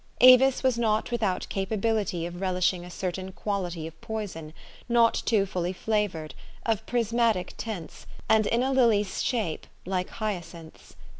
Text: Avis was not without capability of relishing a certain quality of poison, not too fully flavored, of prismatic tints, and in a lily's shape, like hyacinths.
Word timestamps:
Avis 0.21 0.63
was 0.63 0.79
not 0.79 1.11
without 1.11 1.45
capability 1.49 2.25
of 2.25 2.41
relishing 2.41 2.83
a 2.83 2.89
certain 2.89 3.31
quality 3.31 3.85
of 3.85 4.01
poison, 4.01 4.51
not 4.89 5.13
too 5.27 5.45
fully 5.45 5.73
flavored, 5.73 6.33
of 6.65 6.83
prismatic 6.87 7.53
tints, 7.55 8.07
and 8.27 8.47
in 8.47 8.63
a 8.63 8.71
lily's 8.71 9.21
shape, 9.21 9.67
like 9.85 10.09
hyacinths. 10.09 10.95